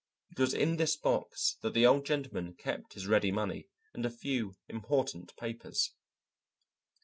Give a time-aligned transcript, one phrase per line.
[0.31, 4.09] It was in this box that the Old Gentleman kept his ready money and a
[4.09, 5.91] few important papers.